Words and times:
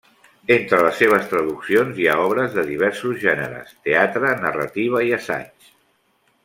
Entre 0.53 0.77
les 0.85 0.95
seves 1.01 1.27
traduccions 1.33 1.99
hi 2.01 2.07
ha 2.13 2.17
obres 2.23 2.57
de 2.57 2.65
diversos 2.71 3.21
gèneres: 3.27 3.77
teatre, 3.89 4.35
narrativa 4.49 5.07
i 5.11 5.17
assaig. 5.23 5.75